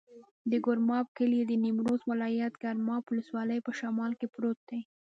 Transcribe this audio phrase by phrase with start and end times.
[0.51, 4.81] د ګرماب کلی د نیمروز ولایت، ګرماب ولسوالي په شمال کې پروت دی.